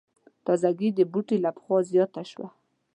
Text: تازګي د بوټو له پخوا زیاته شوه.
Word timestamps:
تازګي 0.45 0.89
د 0.93 0.99
بوټو 1.11 1.35
له 1.45 1.49
پخوا 1.55 1.79
زیاته 1.91 2.21
شوه. 2.31 2.47